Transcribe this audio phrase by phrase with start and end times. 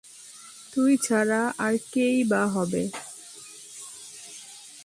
[0.73, 2.83] তুই ছাড়া আর কে-ই বা হবে!